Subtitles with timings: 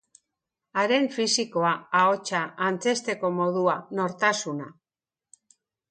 [0.83, 4.77] Haren fisikoa, ahotsa, antzezteko modua, nortasuna.